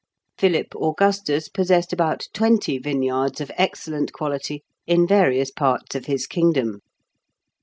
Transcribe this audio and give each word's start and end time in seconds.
Philip 0.35 0.73
Augustus 0.75 1.47
possessed 1.47 1.93
about 1.93 2.27
twenty 2.33 2.79
vineyards 2.79 3.39
of 3.39 3.51
excellent 3.55 4.11
quality 4.11 4.63
in 4.87 5.05
various 5.05 5.51
parts 5.51 5.93
of 5.93 6.07
his 6.07 6.25
kingdom. 6.25 6.81